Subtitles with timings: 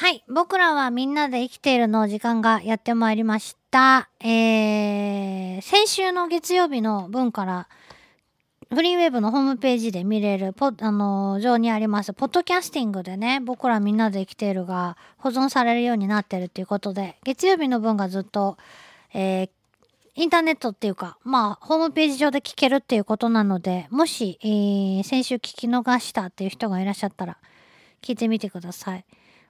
[0.00, 0.24] はい。
[0.30, 4.08] 僕らはみんなで生きているの時間がやってまいりました。
[4.18, 7.68] えー、先週の月曜日の分から、
[8.70, 18.56] フリーウェブのホームページで見れる、ポあのー上にあります、ポッドキャスティングでね、僕らみんなで生きているが保存されるようになってるっていうことで、月曜日の分がずっと、
[19.12, 19.50] えー
[20.14, 27.36] インターネットっていうか、まあ、ホームページ上で聞けるっていうことなので、もし、えー先週聞き逃したっていう人がいらっしゃったら、
[28.00, 29.04] 聞いてみてください。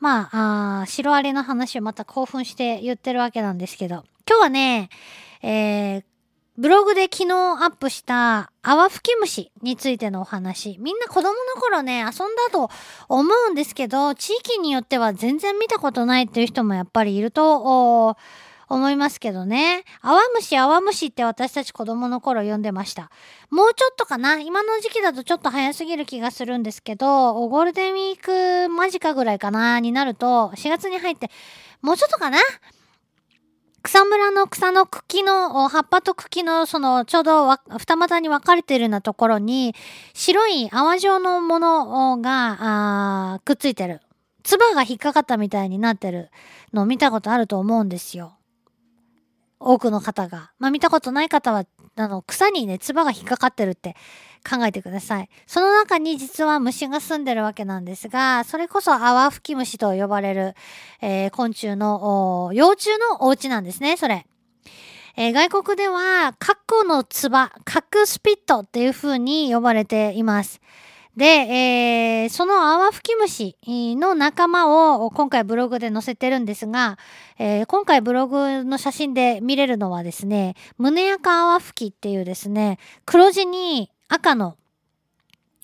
[0.00, 4.88] まあ、あシロアリの話をまた興奮して言ってるわけなんですけど、今日はね、
[5.42, 6.04] えー
[6.56, 7.32] ブログで昨日
[7.64, 10.76] アップした泡吹き虫についてのお話。
[10.78, 12.70] みんな子供の頃ね、遊んだと
[13.08, 18.16] 思うんですけど、地域によっては全然見たことないっていう人もやっぱりいるとお
[18.68, 19.84] 思いますけどね。
[20.00, 23.10] 泡虫、泡虫って私たち子供の頃呼んでました。
[23.50, 24.38] もうちょっとかな？
[24.40, 29.80] 今の時期だとちょっと早すぎる気がするんですけど、ゴールデンウィーク間近ぐらいかな？
[29.80, 31.30] になると、4月に入って、
[31.82, 32.38] もうちょっとかな？
[33.82, 39.74] 草むらの草の茎の、葉っぱと茎の、その、ちょうど二股に分かれてるようなところに、
[40.14, 44.00] 白い泡状のものが、くっついてる。
[44.42, 46.30] 唾が引っかかったみたいになってる
[46.72, 48.32] のを見たことあると思うんですよ。
[49.64, 50.50] 多くの方が。
[50.58, 51.64] まあ見たことない方は、
[51.96, 53.96] あの、草にね、唾が引っかかってるって
[54.48, 55.28] 考えてください。
[55.46, 60.54] その中に実は虫が住んでるわけなんですが、それこそ泡吹き虫と呼ばれる、
[61.00, 64.26] えー昆虫の幼虫のお家なんですね、それ。
[65.16, 70.60] えー外国では、カッコの唾、カックスピットっていう風に呼ばれています。
[71.16, 74.66] で、えーその泡吹き虫の仲間
[75.04, 76.98] を今回ブログで載せてるんですが、
[77.38, 84.56] えー今回ブログの写真で見れるのはですね、胸赤泡吹きっていうですね、黒地に赤の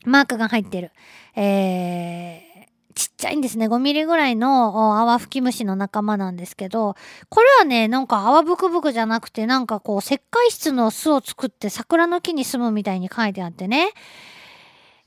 [0.05, 0.93] マークが入ってる。
[1.35, 2.51] えー
[2.93, 3.67] ちっちゃいんですね。
[3.67, 6.97] 5ミリぐらいの泡吹き虫の仲間なんですけど、
[7.31, 13.93] これはね、なんか泡ブクブクじゃなくて、なんかこう、石灰質の巣を作って桜の木に住むみたいに書いてあってね。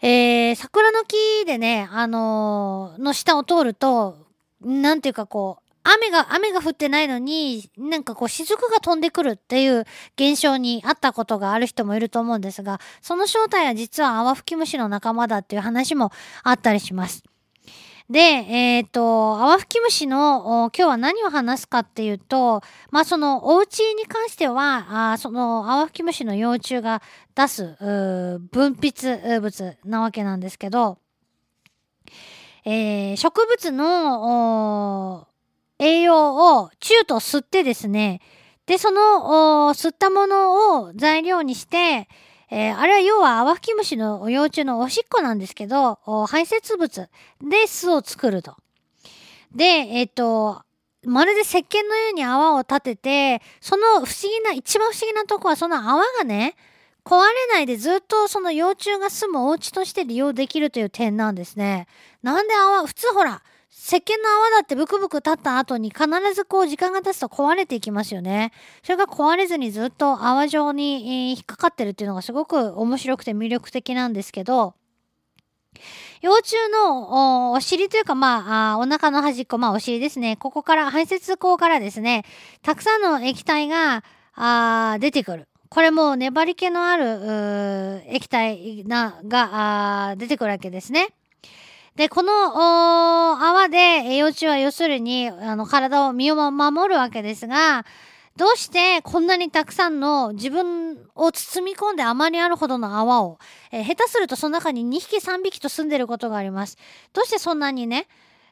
[0.06, 1.16] えー、桜の木
[1.46, 4.18] でね、あのーの下を通ると、
[4.62, 9.86] なんていうかこう、雨が、雨が降ってないのに、なんかこう、雫が飛んでくるっていう
[10.18, 16.12] 現象にあったことがある人もいると思うんですが、その正体は実は泡吹き虫の仲間だっていう話も
[16.44, 17.24] あったりします。
[18.14, 27.02] で、えっ、と、泡吹き虫の今日は何を話すかっていうと、まあそのお家に関しては、あその泡吹き虫の幼虫が
[27.34, 31.00] 出す分泌物なわけなんですけど、
[32.66, 35.28] えー植物の
[35.80, 38.22] 栄養を中と吸ってですね、
[38.68, 42.08] で、その吸ったものを材料にして、
[42.56, 45.96] えーあれは要は泡吹き虫の幼虫のおしっこなんですけど、
[46.28, 47.10] 排泄物
[47.42, 48.56] で巣を作ると。
[49.56, 50.62] で、えっ、と、
[51.04, 56.56] まるで石鹸のように泡を立てて、その不思議な、一番不思議なとこはその泡がね、
[57.04, 61.88] 壊れないでずっとその幼虫が住むお家として利用できるという点なんですね。
[62.22, 63.42] なんで泡、普通ほら、
[63.76, 68.54] 石鹸の泡だってブクブク立った後に必ずこう時間が経つと壊れていきますよね。
[68.84, 74.76] それが壊れずにずっと泡状に、引っかかってるっていうのがすごく面白くて魅力的なんですけど、
[76.22, 80.38] 幼虫のお尻というか、まあ、お腹の端っこ、まあ、お尻ですね。
[80.38, 82.26] ここから、排泄口からですね、
[82.62, 84.04] たくさんの液体が、
[84.36, 85.48] あ出てくる。
[85.70, 91.10] これも粘り気のある液体ながあ出てくるわけですね。
[91.96, 92.32] で、この
[93.40, 97.86] 泡で幼虫は要するにあの体を身を守るわけですが、
[98.36, 103.38] どうしてこんなにたくさんの自分を包み込んであまりあるほどの泡を、
[103.72, 106.78] えー下手するとその中に2匹3匹と住んでることがあります。
[107.14, 108.08] どうしてそんなにね、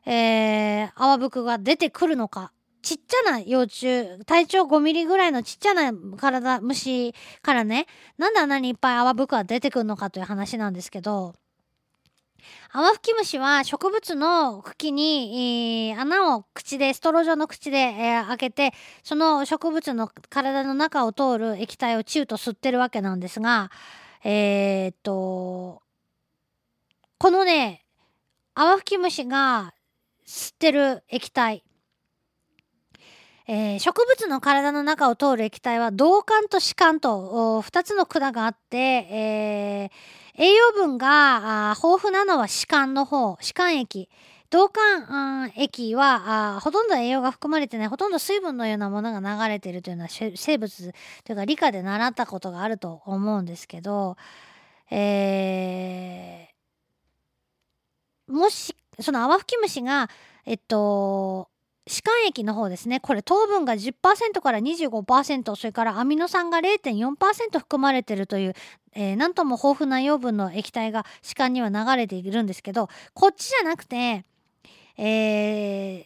[0.05, 2.51] えー泡吹くが出てくるのか。
[2.83, 7.13] ちっちゃな幼虫、体長5ミリぐらいのちっちゃな体、虫
[7.43, 7.85] からね、
[8.17, 11.35] なんであんなにいっぱい泡吹くが出てくるのかという話なんですけど、
[12.71, 18.73] アワフキムシは植物の茎に、えー穴を口で、ストロー状の口で、えー開けて、
[19.03, 23.71] その植物の体の中を通る液体をチューと吸ってるわけなんですが、
[24.23, 25.81] えーっと、
[27.17, 27.85] このね、
[28.55, 29.73] アワフキムシが
[30.27, 31.63] 吸ってる液体、
[33.53, 44.09] えー植物の体の中を通る液体は導管と歯管と2つの管があって、えー栄養分が豊富なのは歯間の方、歯間液。
[44.53, 50.93] 導管うん液はあほとんど栄養が含まれてない、ほとんど水分のようなものが流れてるというのは生物
[51.25, 54.15] というか理科で習ったことがあると思うんですけど、
[54.91, 60.09] えーもし、その泡吹き虫が
[60.45, 61.50] えっと
[61.87, 62.99] 歯間液の方ですね。
[62.99, 68.53] これ糖分が10%から25%それからアミノ酸が0.4%含まれてるという
[68.93, 74.25] えー、なんとも豊富な養分の液体が歯間には流れているんですけどこっちじゃなくて、
[74.97, 76.05] えー、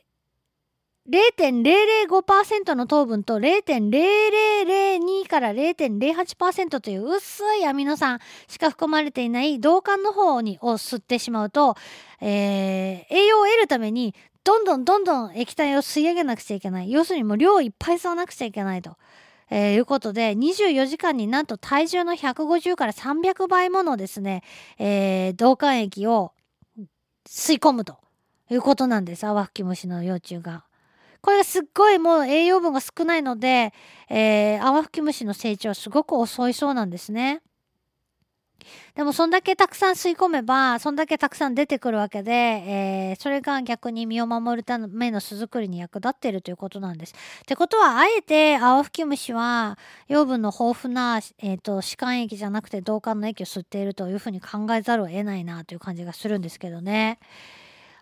[1.10, 11.76] 0.005%の糖分と0.0002から0.08%という薄いアミノ酸しか含まれていない導管の方にを吸ってしまうと、
[12.22, 14.14] えー、栄養を得るために
[14.46, 18.96] どんどんどんどん液体を吸い上げなくちゃいけない要するにもう量をいっぱい吸わなくちゃいけないと。
[19.52, 24.42] えー、いうことで24時間になんと体重の150から300倍ものですね、
[24.80, 26.32] えー、導管液を
[27.28, 28.00] 吸い込むと
[28.50, 30.66] いうことなんですアワフキムシの幼虫が。
[31.22, 33.74] これがすっごいもう栄養分が少ないので、
[34.10, 37.42] えー、アワフキムシの成長すごく遅いそうなんですね。
[38.96, 47.14] でもそんだけたくさん吸い込めばそんだけたくさん出てくるわけで、えー、それが逆に身を守るための巣作りに役立っているということなんです。
[47.14, 49.78] ってことはあえてアワフキムシは
[50.08, 57.20] 養分の豊富な、えーと、歯間液じゃなくて導管の液を吸っているというふうに考えざるを得ないなという感じがするんですけどね。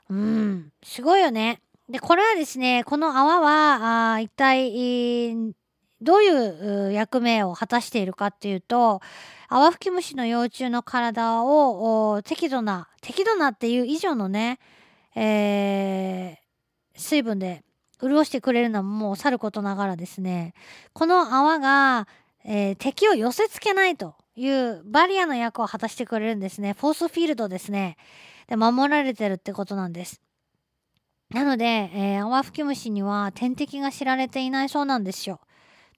[0.09, 1.61] うんすごいよね。
[1.89, 5.53] で、これはですね、この泡は、あ一体、
[6.03, 9.01] どういう役目を果たしているかっていうと、
[9.47, 14.59] アワフキムシの幼虫の体を適度な、適度なっていう以上のね、
[15.15, 17.63] えー、水分で
[18.01, 20.53] 潤してくれるのはもうさることながらですね、
[20.93, 22.07] この泡が、
[22.45, 26.73] えー、敵を寄せ付けないというバリアの役を果たしてくれるんですね。
[26.73, 27.97] フォースフィールドですね。
[28.47, 30.21] で、守られてるってことなんです。
[31.29, 35.39] なので、えー、アワフキムシには天敵が知られていないそうなんですよ。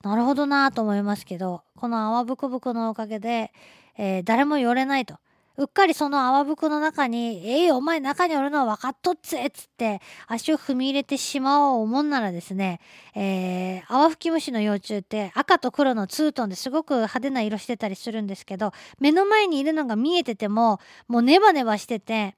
[0.06, 3.52] なるほどなと思いますけど、この泡ぶくぶくのおかげで、
[3.98, 5.16] えー、誰も寄れないと。
[5.58, 12.82] うっかりその泡ぶくの中に、えー、お前中におるのは分かっとっつえっつって足を踏み入れてしまおう思んならですね、
[13.16, 22.36] えー、泡吹き虫の幼虫って赤と黒のツートンですごく派手な色してたりするんですけど、目の前にいるのが見えてても、もうネバネバしてて、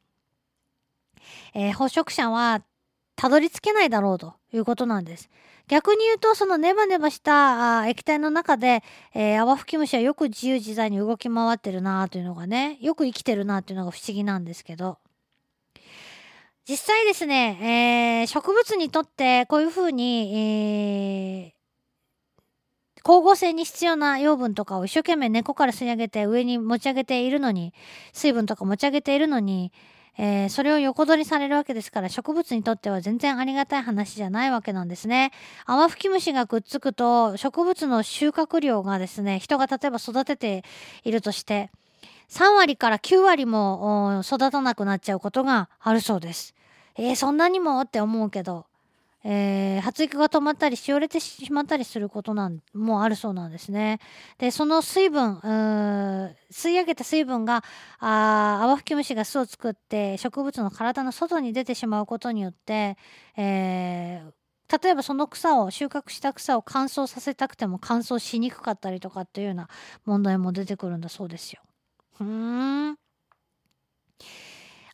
[1.53, 2.61] えー、捕食者は
[3.17, 5.29] たどり着けないだろうということなんです。
[5.67, 8.83] 逆に言うと、そのネバネバした液体の中で、
[9.13, 14.97] えー、泡吹き虫はよく自由自在に動き回ってるなというのがね、よく生きてるなというのが不思議なんですけど。
[16.69, 21.51] 実際ですね、えー、植物にとってこういうふうに、えー、
[22.97, 27.73] 光合成に必要な養分とかを一生懸命根っこから吸い上げて上に持ち上げているのに、
[28.13, 29.71] 水分とか持ち上げているのに、
[30.17, 35.31] えー、それを横取りされるわけですから植物にとっては全然ありがたい話じゃないわけなんですね。
[35.65, 40.63] アマフキムシがくっつくと植物の収穫量がですね人が例えば育てて
[41.03, 41.69] いるとして
[42.29, 46.55] 3割から9割も育たなくなっちゃうことがあるそうです。
[46.95, 48.65] えー、そんなにもって思うけど
[49.23, 53.99] えー、発育が止まったりしおれてしまったりすることなんもあるそうなんですね。
[54.37, 55.39] でその水分
[56.51, 57.63] 吸い上げた水分が
[57.99, 62.97] あアワフキムシが巣を作って植物の体の外に出てしまうことによって、
[63.35, 69.69] えー、例えばその草を収穫した草を乾燥させたくても乾燥しにくかったりとかっていうような
[70.05, 71.61] 問題も出てくるんだそうですよ。
[72.17, 72.97] ふん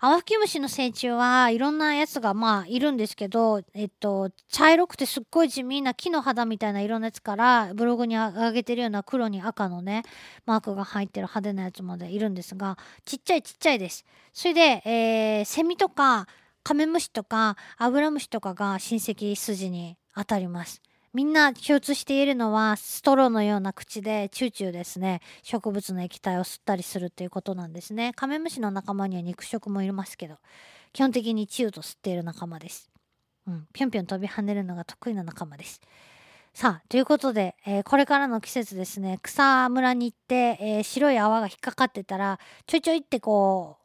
[0.06, 10.04] アワフキムシの成虫はいろんなやつがまあいるんですけど、えっと、茶色くてすっごい地味な木の肌みたいな色のやつからブログに上げてるような黒に赤のね
[10.46, 14.04] マークが入ってる派手なやつまでいるんですがちっちゃいちっちゃいです。
[14.34, 16.28] それで、えー、セミとか
[16.64, 20.82] カメムシとかアブラムシとかが親戚筋に当たります。
[21.14, 25.22] みんな共通しているのはストローのような口でチューチューですね。
[25.44, 28.14] 植物の液体を吸ったりするっていうことなんですね。
[28.16, 30.38] カメムシの仲間には肉食もいますけど。
[30.92, 32.90] 基本的にチューと吸っている仲間です。
[33.74, 35.82] ぴょんぴょん飛び跳ねるのが得意な仲間です。
[36.54, 39.20] さあということで、えー、これからの季節ですね。
[39.24, 43.78] 草むらに行って、えー、白い泡が引っかかってたらちょいちょいってこ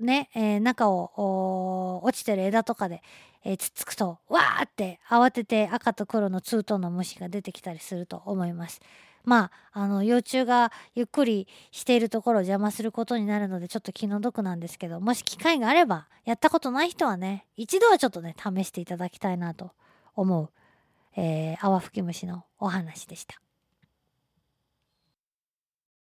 [0.00, 3.02] うね、えー、中を落ちてる枝とかで
[3.44, 8.80] えー、つっつくとわーって慌てて赤と黒のツートンの虫が出てきたりすると思います。
[9.24, 19.70] まあ、あの幼虫がゆっくりしているところを邪魔することになるのでちょっと気の毒なんですけどもし機会があればやったことない人はね一度はちょっとね試していただきたいなと
[20.16, 20.50] 思う、
[21.16, 23.40] えー、アワフキムシのお話でした。